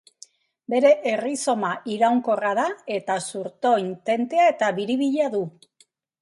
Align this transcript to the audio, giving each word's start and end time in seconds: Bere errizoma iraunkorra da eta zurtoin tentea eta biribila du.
Bere 0.73 0.93
errizoma 1.11 1.69
iraunkorra 1.95 2.53
da 2.61 2.65
eta 2.95 3.19
zurtoin 3.27 3.93
tentea 4.11 4.49
eta 4.55 4.71
biribila 4.81 5.29
du. 5.37 5.45